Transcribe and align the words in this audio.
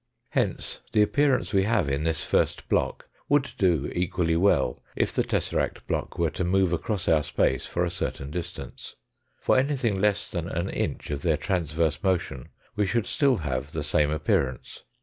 Hence 0.29 0.79
the 0.93 1.03
appearance 1.03 1.53
we 1.53 1.61
have 1.61 1.87
in 1.87 2.05
this 2.05 2.23
first 2.23 2.67
block 2.67 3.07
would 3.29 3.51
do 3.59 3.91
equally 3.93 4.35
well 4.35 4.81
if 4.95 5.13
the 5.13 5.21
tesseract 5.23 5.85
block 5.85 6.17
were 6.17 6.31
to 6.31 6.43
move 6.43 6.73
across 6.73 7.07
our 7.07 7.21
space 7.21 7.67
for 7.67 7.85
a 7.85 7.91
certain 7.91 8.31
distance. 8.31 8.95
For 9.39 9.59
anything 9.59 10.01
less 10.01 10.31
than 10.31 10.49
an 10.49 10.69
inch 10.71 11.11
of 11.11 11.21
their 11.21 11.37
trans 11.37 11.73
verse 11.73 12.01
motion 12.01 12.49
we 12.75 12.87
should 12.87 13.05
still 13.05 13.35
have 13.45 13.73
the 13.73 13.83
same 13.83 14.09
appearance. 14.09 14.81